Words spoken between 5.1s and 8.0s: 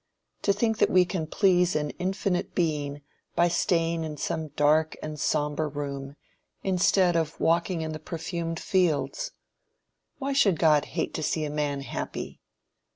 sombre room, instead of walking in the